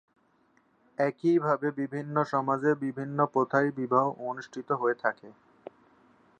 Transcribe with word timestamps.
একইভাবে 0.97 1.67
বিভিন্ন 1.79 2.15
সমাজে 2.31 2.71
বিভিন্ন 2.83 3.17
প্রথায় 3.33 3.69
বিবাহ 3.71 4.05
অনুষ্ঠিত 4.29 4.69
হয়ে 4.71 4.95
থাকে। 4.95 5.29